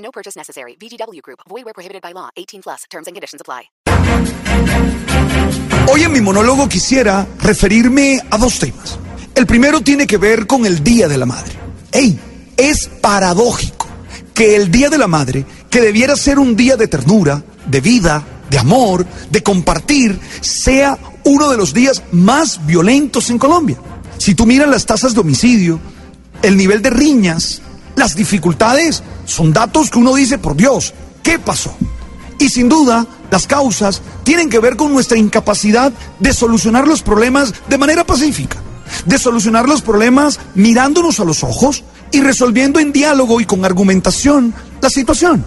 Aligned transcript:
No 0.00 0.10
purchase 0.10 0.36
necessary. 0.36 0.76
VGW 0.76 1.20
Group. 1.22 1.40
Void 1.48 1.64
where 1.64 1.74
prohibited 1.74 2.02
by 2.02 2.12
law. 2.12 2.30
18 2.36 2.62
plus. 2.62 2.84
Terms 2.90 3.06
and 3.06 3.14
conditions 3.14 3.40
apply. 3.40 3.70
Hoy 5.92 6.02
en 6.02 6.12
mi 6.12 6.20
monólogo 6.20 6.68
quisiera 6.68 7.26
referirme 7.40 8.20
a 8.30 8.38
dos 8.38 8.58
temas. 8.58 8.98
El 9.34 9.46
primero 9.46 9.80
tiene 9.80 10.06
que 10.06 10.18
ver 10.18 10.46
con 10.46 10.66
el 10.66 10.82
Día 10.82 11.08
de 11.08 11.18
la 11.18 11.26
Madre. 11.26 11.52
¡Ey! 11.92 12.18
Es 12.56 12.88
paradójico 13.00 13.86
que 14.34 14.56
el 14.56 14.70
Día 14.70 14.90
de 14.90 14.98
la 14.98 15.06
Madre, 15.06 15.44
que 15.68 15.80
debiera 15.80 16.16
ser 16.16 16.38
un 16.38 16.56
día 16.56 16.76
de 16.76 16.88
ternura, 16.88 17.42
de 17.66 17.80
vida, 17.80 18.24
de 18.50 18.58
amor, 18.58 19.06
de 19.30 19.42
compartir, 19.42 20.18
sea 20.40 20.98
uno 21.24 21.48
de 21.50 21.56
los 21.56 21.72
días 21.72 22.02
más 22.12 22.64
violentos 22.66 23.30
en 23.30 23.38
Colombia. 23.38 23.78
Si 24.18 24.34
tú 24.34 24.46
miras 24.46 24.68
las 24.68 24.86
tasas 24.86 25.14
de 25.14 25.20
homicidio, 25.20 25.80
el 26.42 26.56
nivel 26.56 26.82
de 26.82 26.90
riñas, 26.90 27.62
las 27.96 28.14
dificultades, 28.14 29.02
son 29.24 29.52
datos 29.52 29.90
que 29.90 29.98
uno 29.98 30.14
dice, 30.14 30.38
por 30.38 30.56
Dios, 30.56 30.94
¿qué 31.22 31.38
pasó? 31.38 31.74
Y 32.38 32.48
sin 32.48 32.68
duda, 32.68 33.06
las 33.30 33.46
causas 33.46 34.00
tienen 34.24 34.48
que 34.48 34.58
ver 34.58 34.76
con 34.76 34.92
nuestra 34.92 35.18
incapacidad 35.18 35.92
de 36.18 36.32
solucionar 36.32 36.88
los 36.88 37.02
problemas 37.02 37.52
de 37.68 37.78
manera 37.78 38.04
pacífica, 38.04 38.56
de 39.04 39.18
solucionar 39.18 39.68
los 39.68 39.82
problemas 39.82 40.40
mirándonos 40.54 41.20
a 41.20 41.24
los 41.24 41.44
ojos 41.44 41.84
y 42.12 42.20
resolviendo 42.20 42.80
en 42.80 42.92
diálogo 42.92 43.40
y 43.40 43.44
con 43.44 43.64
argumentación 43.64 44.54
la 44.80 44.90
situación. 44.90 45.44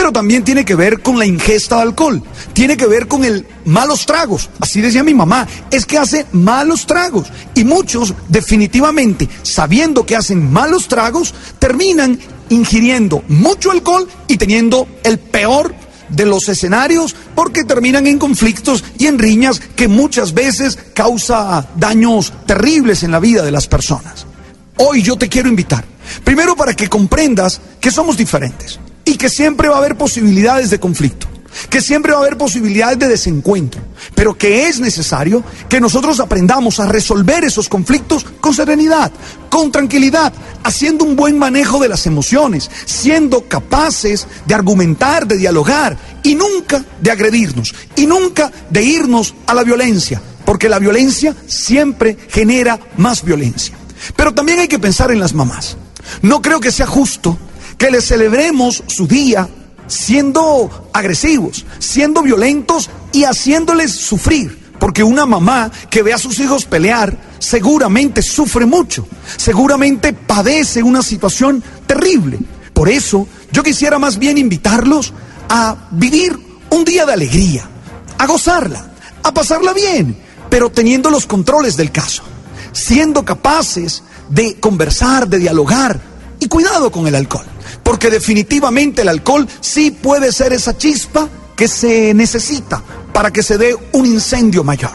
Pero 0.00 0.12
también 0.12 0.42
tiene 0.44 0.64
que 0.64 0.74
ver 0.74 1.02
con 1.02 1.18
la 1.18 1.26
ingesta 1.26 1.76
de 1.76 1.82
alcohol, 1.82 2.22
tiene 2.54 2.74
que 2.74 2.86
ver 2.86 3.06
con 3.06 3.22
el 3.22 3.46
malos 3.66 4.06
tragos. 4.06 4.48
Así 4.58 4.80
decía 4.80 5.04
mi 5.04 5.12
mamá, 5.12 5.46
es 5.70 5.84
que 5.84 5.98
hace 5.98 6.24
malos 6.32 6.86
tragos. 6.86 7.30
Y 7.54 7.64
muchos 7.64 8.14
definitivamente, 8.26 9.28
sabiendo 9.42 10.06
que 10.06 10.16
hacen 10.16 10.50
malos 10.50 10.88
tragos, 10.88 11.34
terminan 11.58 12.18
ingiriendo 12.48 13.22
mucho 13.28 13.72
alcohol 13.72 14.08
y 14.26 14.38
teniendo 14.38 14.88
el 15.04 15.18
peor 15.18 15.74
de 16.08 16.24
los 16.24 16.48
escenarios 16.48 17.14
porque 17.34 17.64
terminan 17.64 18.06
en 18.06 18.18
conflictos 18.18 18.82
y 18.96 19.06
en 19.06 19.18
riñas 19.18 19.60
que 19.76 19.86
muchas 19.86 20.32
veces 20.32 20.78
causa 20.94 21.68
daños 21.76 22.32
terribles 22.46 23.02
en 23.02 23.10
la 23.10 23.20
vida 23.20 23.42
de 23.42 23.50
las 23.50 23.66
personas. 23.66 24.24
Hoy 24.78 25.02
yo 25.02 25.16
te 25.16 25.28
quiero 25.28 25.50
invitar, 25.50 25.84
primero 26.24 26.56
para 26.56 26.72
que 26.72 26.88
comprendas 26.88 27.60
que 27.78 27.90
somos 27.90 28.16
diferentes 28.16 28.80
y 29.10 29.16
que 29.16 29.28
siempre 29.28 29.68
va 29.68 29.74
a 29.74 29.78
haber 29.78 29.96
posibilidades 29.96 30.70
de 30.70 30.78
conflicto, 30.78 31.26
que 31.68 31.80
siempre 31.80 32.12
va 32.12 32.18
a 32.18 32.20
haber 32.20 32.38
posibilidades 32.38 32.96
de 33.00 33.08
desencuentro, 33.08 33.82
pero 34.14 34.38
que 34.38 34.68
es 34.68 34.78
necesario 34.78 35.42
que 35.68 35.80
nosotros 35.80 36.20
aprendamos 36.20 36.78
a 36.78 36.86
resolver 36.86 37.42
esos 37.42 37.68
conflictos 37.68 38.24
con 38.40 38.54
serenidad, 38.54 39.10
con 39.48 39.72
tranquilidad, 39.72 40.32
haciendo 40.62 41.04
un 41.04 41.16
buen 41.16 41.36
manejo 41.40 41.80
de 41.80 41.88
las 41.88 42.06
emociones, 42.06 42.70
siendo 42.84 43.48
capaces 43.48 44.28
de 44.46 44.54
argumentar, 44.54 45.26
de 45.26 45.38
dialogar 45.38 45.98
y 46.22 46.36
nunca 46.36 46.84
de 47.00 47.10
agredirnos 47.10 47.74
y 47.96 48.06
nunca 48.06 48.52
de 48.70 48.84
irnos 48.84 49.34
a 49.48 49.54
la 49.54 49.64
violencia, 49.64 50.22
porque 50.44 50.68
la 50.68 50.78
violencia 50.78 51.34
siempre 51.48 52.16
genera 52.28 52.78
más 52.96 53.24
violencia. 53.24 53.74
Pero 54.14 54.32
también 54.32 54.60
hay 54.60 54.68
que 54.68 54.78
pensar 54.78 55.10
en 55.10 55.18
las 55.18 55.34
mamás. 55.34 55.76
No 56.22 56.40
creo 56.40 56.60
que 56.60 56.70
sea 56.70 56.86
justo 56.86 57.36
que 57.80 57.90
les 57.90 58.06
celebremos 58.06 58.84
su 58.88 59.06
día 59.06 59.48
siendo 59.86 60.90
agresivos, 60.92 61.64
siendo 61.78 62.20
violentos 62.20 62.90
y 63.10 63.24
haciéndoles 63.24 63.92
sufrir. 63.92 64.74
Porque 64.78 65.02
una 65.02 65.24
mamá 65.24 65.72
que 65.88 66.02
ve 66.02 66.12
a 66.12 66.18
sus 66.18 66.38
hijos 66.40 66.66
pelear 66.66 67.16
seguramente 67.38 68.20
sufre 68.20 68.66
mucho, 68.66 69.06
seguramente 69.34 70.12
padece 70.12 70.82
una 70.82 71.02
situación 71.02 71.64
terrible. 71.86 72.38
Por 72.74 72.90
eso 72.90 73.26
yo 73.50 73.62
quisiera 73.62 73.98
más 73.98 74.18
bien 74.18 74.36
invitarlos 74.36 75.14
a 75.48 75.88
vivir 75.90 76.38
un 76.68 76.84
día 76.84 77.06
de 77.06 77.14
alegría, 77.14 77.66
a 78.18 78.26
gozarla, 78.26 78.90
a 79.22 79.32
pasarla 79.32 79.72
bien, 79.72 80.18
pero 80.50 80.70
teniendo 80.70 81.08
los 81.08 81.24
controles 81.24 81.78
del 81.78 81.90
caso, 81.90 82.24
siendo 82.72 83.24
capaces 83.24 84.02
de 84.28 84.60
conversar, 84.60 85.26
de 85.28 85.38
dialogar 85.38 85.98
y 86.40 86.46
cuidado 86.46 86.90
con 86.92 87.06
el 87.06 87.14
alcohol. 87.14 87.46
Porque 87.90 88.08
definitivamente 88.08 89.02
el 89.02 89.08
alcohol 89.08 89.48
sí 89.60 89.90
puede 89.90 90.30
ser 90.30 90.52
esa 90.52 90.78
chispa 90.78 91.28
que 91.56 91.66
se 91.66 92.14
necesita 92.14 92.80
para 93.12 93.32
que 93.32 93.42
se 93.42 93.58
dé 93.58 93.76
un 93.90 94.06
incendio 94.06 94.62
mayor. 94.62 94.92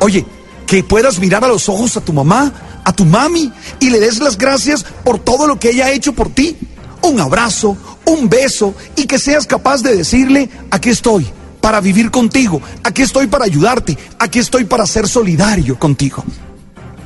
Oye, 0.00 0.24
que 0.66 0.82
puedas 0.82 1.18
mirar 1.18 1.44
a 1.44 1.48
los 1.48 1.68
ojos 1.68 1.98
a 1.98 2.00
tu 2.00 2.14
mamá, 2.14 2.80
a 2.82 2.94
tu 2.94 3.04
mami, 3.04 3.52
y 3.78 3.90
le 3.90 4.00
des 4.00 4.20
las 4.20 4.38
gracias 4.38 4.86
por 5.04 5.18
todo 5.18 5.46
lo 5.46 5.58
que 5.58 5.68
ella 5.68 5.84
ha 5.84 5.90
hecho 5.90 6.14
por 6.14 6.30
ti. 6.30 6.56
Un 7.02 7.20
abrazo, 7.20 7.76
un 8.06 8.30
beso, 8.30 8.74
y 8.96 9.04
que 9.04 9.18
seas 9.18 9.46
capaz 9.46 9.82
de 9.82 9.94
decirle, 9.94 10.48
aquí 10.70 10.88
estoy 10.88 11.26
para 11.60 11.82
vivir 11.82 12.10
contigo, 12.10 12.62
aquí 12.82 13.02
estoy 13.02 13.26
para 13.26 13.44
ayudarte, 13.44 13.98
aquí 14.18 14.38
estoy 14.38 14.64
para 14.64 14.86
ser 14.86 15.06
solidario 15.06 15.78
contigo. 15.78 16.24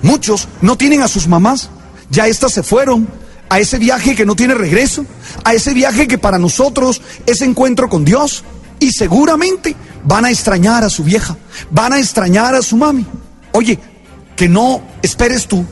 Muchos 0.01 0.47
no 0.61 0.77
tienen 0.77 1.03
a 1.03 1.09
sus 1.09 1.27
mamás, 1.27 1.71
ya 2.09 2.29
estas 2.29 2.53
se 2.53 2.63
fueron, 2.63 3.09
a 3.55 3.61
ese 3.61 3.79
viaje 3.79 4.17
que 4.17 4.27
no 4.27 4.35
tiene 4.35 4.53
regreso, 4.53 5.07
a 5.45 5.55
ese 5.55 5.75
viaje 5.75 6.09
que 6.09 6.19
para 6.19 6.41
nosotros 6.41 7.01
es 7.25 7.41
encuentro 7.41 7.89
con 7.89 8.05
Dios. 8.05 8.43
Y 8.81 8.91
seguramente 8.91 9.77
van 10.03 10.25
a 10.25 10.31
extrañar 10.33 10.83
a 10.83 10.91
su 10.91 11.05
vieja, 11.05 11.37
van 11.71 11.93
a 11.93 12.01
extrañar 12.01 12.57
a 12.57 12.63
su 12.63 12.77
mami. 12.77 13.07
Oye, 13.53 13.79
que 14.35 14.49
no 14.49 14.83
esperes 15.03 15.47
tú 15.47 15.65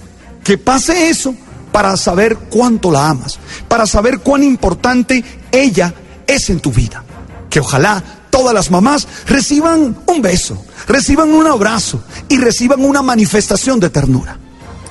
que 0.44 0.59
pase 0.59 1.09
eso 1.09 1.34
para 1.72 1.97
saber 1.97 2.37
cuánto 2.37 2.93
la 2.93 3.09
amas, 3.09 3.41
para 3.66 3.84
saber 3.84 4.20
cuán 4.20 4.44
importante 4.44 5.25
ella 5.50 5.93
es 6.25 6.50
en 6.50 6.60
tu 6.60 6.70
vida. 6.70 7.03
Que 7.50 7.59
ojalá 7.59 8.00
todas 8.31 8.54
las 8.54 8.70
mamás 8.70 9.09
reciban 9.26 9.99
un 10.06 10.22
beso, 10.22 10.64
reciban 10.87 11.32
un 11.32 11.49
abrazo 11.49 12.00
y 12.28 12.38
reciban 12.38 12.84
una 12.84 13.03
manifestación 13.03 13.81
de 13.81 13.91
ternura. 13.91 14.38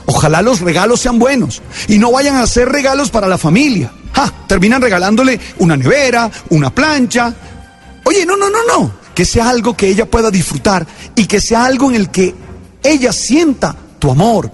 Ojalá 0.05 0.41
los 0.41 0.61
regalos 0.61 1.01
sean 1.01 1.19
buenos 1.19 1.61
y 1.87 1.99
no 1.99 2.11
vayan 2.11 2.35
a 2.35 2.47
ser 2.47 2.69
regalos 2.69 3.09
para 3.09 3.27
la 3.27 3.37
familia. 3.37 3.91
Ja, 4.13 4.31
terminan 4.47 4.81
regalándole 4.81 5.39
una 5.59 5.77
nevera, 5.77 6.29
una 6.49 6.73
plancha. 6.73 7.33
Oye, 8.03 8.25
no, 8.25 8.35
no, 8.35 8.49
no, 8.49 8.59
no. 8.67 8.91
Que 9.13 9.25
sea 9.25 9.49
algo 9.49 9.75
que 9.75 9.87
ella 9.87 10.09
pueda 10.09 10.31
disfrutar 10.31 10.85
y 11.15 11.25
que 11.25 11.39
sea 11.39 11.65
algo 11.65 11.89
en 11.89 11.95
el 11.95 12.09
que 12.09 12.33
ella 12.83 13.13
sienta 13.13 13.75
tu 13.99 14.09
amor, 14.11 14.51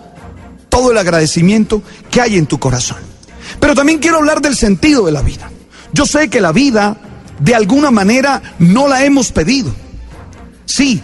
todo 0.70 0.92
el 0.92 0.98
agradecimiento 0.98 1.82
que 2.12 2.22
hay 2.22 2.38
en 2.38 2.46
tu 2.46 2.60
corazón. 2.60 2.98
Pero 3.60 3.74
también 3.74 4.00
quiero 4.00 4.18
hablar 4.18 4.42
del 4.42 4.56
sentido 4.56 5.06
de 5.06 5.12
la 5.12 5.22
vida. 5.22 5.50
Yo 5.94 6.06
sé 6.06 6.30
que 6.30 6.42
la 6.42 6.52
vida, 6.52 6.98
de 7.40 7.56
alguna 7.56 7.92
manera, 7.92 8.42
no 8.60 8.88
la 8.88 9.06
hemos 9.06 9.32
pedido. 9.32 9.74
Sí, 10.66 11.02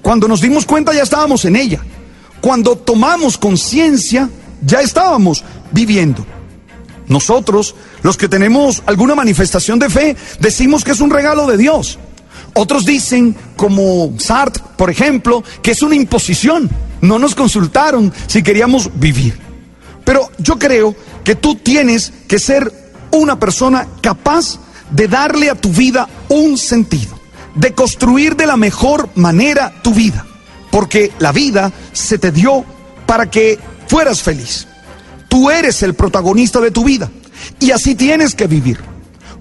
cuando 0.00 0.26
nos 0.26 0.40
dimos 0.40 0.64
cuenta 0.64 0.94
ya 0.94 1.02
estábamos 1.02 1.44
en 1.44 1.56
ella. 1.56 1.80
Cuando 2.42 2.76
tomamos 2.76 3.38
conciencia, 3.38 4.28
ya 4.60 4.80
estábamos 4.80 5.44
viviendo. 5.70 6.26
Nosotros, 7.06 7.74
los 8.02 8.16
que 8.16 8.28
tenemos 8.28 8.82
alguna 8.84 9.14
manifestación 9.14 9.78
de 9.78 9.88
fe, 9.88 10.16
decimos 10.40 10.82
que 10.82 10.90
es 10.90 11.00
un 11.00 11.10
regalo 11.10 11.46
de 11.46 11.56
Dios. 11.56 12.00
Otros 12.54 12.84
dicen, 12.84 13.36
como 13.56 14.12
Sartre, 14.18 14.62
por 14.76 14.90
ejemplo, 14.90 15.44
que 15.62 15.70
es 15.70 15.82
una 15.82 15.94
imposición. 15.94 16.68
No 17.00 17.18
nos 17.20 17.36
consultaron 17.36 18.12
si 18.26 18.42
queríamos 18.42 18.90
vivir. 18.98 19.38
Pero 20.04 20.28
yo 20.38 20.58
creo 20.58 20.96
que 21.22 21.36
tú 21.36 21.54
tienes 21.54 22.12
que 22.26 22.40
ser 22.40 22.72
una 23.12 23.38
persona 23.38 23.86
capaz 24.00 24.58
de 24.90 25.06
darle 25.06 25.48
a 25.48 25.54
tu 25.54 25.70
vida 25.70 26.08
un 26.28 26.58
sentido, 26.58 27.16
de 27.54 27.72
construir 27.72 28.34
de 28.34 28.46
la 28.46 28.56
mejor 28.56 29.10
manera 29.14 29.72
tu 29.82 29.94
vida, 29.94 30.26
porque 30.72 31.12
la 31.20 31.30
vida 31.30 31.70
se 31.92 32.18
te 32.18 32.32
dio 32.32 32.64
para 33.06 33.30
que 33.30 33.60
fueras 33.86 34.22
feliz. 34.22 34.66
Tú 35.28 35.50
eres 35.50 35.82
el 35.82 35.94
protagonista 35.94 36.60
de 36.60 36.70
tu 36.70 36.82
vida 36.82 37.10
y 37.60 37.70
así 37.70 37.94
tienes 37.94 38.34
que 38.34 38.46
vivir. 38.46 38.80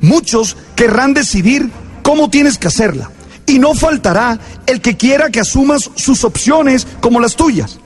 Muchos 0.02 0.58
querrán 0.76 1.14
decidir 1.14 1.72
cómo 2.04 2.30
tienes 2.30 2.58
que 2.58 2.68
hacerla 2.68 3.10
y 3.46 3.60
no 3.60 3.74
faltará 3.74 4.40
el 4.66 4.82
que 4.82 4.98
quiera 4.98 5.30
que 5.30 5.40
asumas 5.40 5.90
sus 5.96 6.24
opciones 6.26 6.86
como 7.00 7.20
las 7.20 7.36
tuyas. 7.36 7.80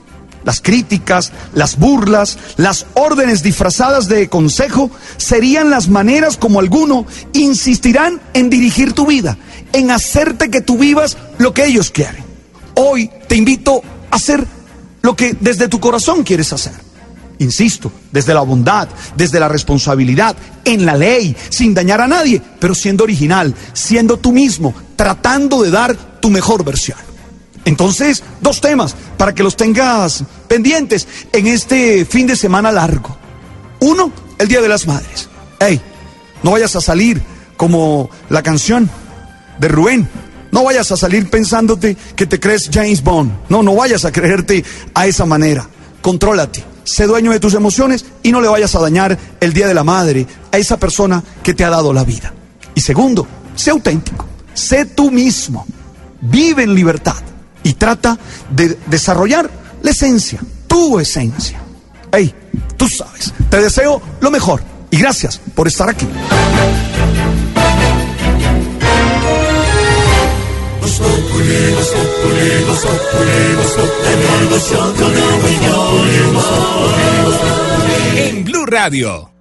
las 0.44 0.62
críticas, 0.62 1.32
las 1.56 1.80
burlas, 1.80 2.38
las 2.58 2.86
órdenes 2.94 3.42
disfrazadas 3.42 4.08
de 4.08 4.30
consejo 4.30 4.92
serían 5.18 5.72
las 5.72 5.90
maneras 5.90 6.38
como 6.38 6.60
alguno 6.60 7.08
insistirán 7.34 8.22
en 8.36 8.52
dirigir 8.52 8.94
tu 8.94 9.08
vida, 9.08 9.40
en 9.74 9.90
hacerte 9.90 10.52
que 10.52 10.62
tú 10.62 10.78
vivas 10.78 11.18
lo 11.40 11.52
que 11.52 11.66
ellos 11.66 11.90
quieren. 11.90 12.25
Hoy 12.76 13.10
te 13.28 13.36
invito 13.36 13.82
a 14.12 14.16
hacer 14.16 14.46
lo 15.02 15.16
que 15.16 15.36
desde 15.40 15.68
tu 15.68 15.80
corazón 15.80 16.24
quieres 16.24 16.52
hacer. 16.54 16.74
Insisto, 17.40 17.92
desde 18.12 18.34
la 18.34 18.42
bondad, 18.42 18.88
desde 19.16 19.40
la 19.40 19.50
responsabilidad, 19.50 20.36
en 20.64 20.86
la 20.86 20.96
ley, 20.96 21.36
sin 21.50 21.74
dañar 21.74 22.02
a 22.02 22.08
nadie, 22.08 22.42
pero 22.60 22.74
siendo 22.74 23.04
original, 23.04 23.54
siendo 23.74 24.18
tú 24.18 24.32
mismo, 24.32 24.74
tratando 24.96 25.62
de 25.62 25.72
dar 25.72 25.96
tu 26.22 26.30
mejor 26.30 26.64
versión. 26.64 26.98
Entonces, 27.66 28.24
dos 28.42 28.62
temas 28.62 28.96
para 29.18 29.34
que 29.34 29.44
los 29.44 29.58
tengas 29.58 30.24
pendientes 30.48 31.08
en 31.34 31.48
este 31.48 32.06
fin 32.06 32.28
de 32.28 32.36
semana 32.36 32.72
largo. 32.72 33.18
Uno, 33.80 34.12
el 34.38 34.48
Día 34.48 34.62
de 34.62 34.70
las 34.70 34.88
Madres. 34.88 35.30
Hey, 35.60 35.82
no 36.44 36.52
vayas 36.52 36.76
a 36.76 36.82
salir 36.82 37.22
como 37.58 38.10
la 38.30 38.44
canción 38.44 38.90
de 39.60 39.68
Rubén. 39.68 40.08
No 40.56 40.64
vayas 40.64 40.90
a 40.90 40.96
salir 40.96 41.30
pensándote 41.30 41.98
que 42.16 42.26
te 42.26 42.40
crees 42.40 42.70
James 42.72 43.04
Bond. 43.04 43.30
No, 43.50 43.62
no 43.62 43.76
vayas 43.76 44.06
a 44.06 44.12
creerte 44.14 44.64
a 44.94 45.06
esa 45.06 45.26
manera. 45.26 45.68
Contrólate, 46.02 46.64
sé 46.86 47.08
dueño 47.08 47.32
de 47.32 47.42
tus 47.42 47.56
emociones 47.56 48.06
y 48.24 48.32
no 48.32 48.40
le 48.40 48.48
vayas 48.48 48.74
a 48.74 48.80
dañar 48.80 49.20
el 49.42 49.52
Día 49.52 49.68
de 49.68 49.74
la 49.74 49.84
Madre 49.84 50.26
a 50.54 50.58
esa 50.58 50.78
persona 50.78 51.22
que 51.44 51.54
te 51.54 51.66
ha 51.66 51.70
dado 51.70 51.92
la 51.92 52.06
vida. 52.06 52.34
Y 52.74 52.80
segundo, 52.80 53.28
sé 53.54 53.72
auténtico, 53.72 54.26
sé 54.54 54.86
tú 54.86 55.12
mismo, 55.12 55.66
vive 56.22 56.64
en 56.64 56.74
libertad 56.74 57.22
y 57.62 57.74
trata 57.74 58.18
de 58.50 58.78
desarrollar 58.88 59.52
la 59.84 59.92
esencia, 59.92 60.40
tu 60.68 61.02
esencia. 61.02 61.60
Hey, 62.14 62.34
tú 62.78 62.88
sabes, 62.88 63.34
te 63.50 63.60
deseo 63.60 64.02
lo 64.22 64.32
mejor 64.32 64.64
y 64.90 65.00
gracias 65.00 65.38
por 65.54 65.68
estar 65.68 65.90
aquí. 65.90 66.08
En 78.18 78.44
Blue 78.44 78.66
Radio. 78.66 79.35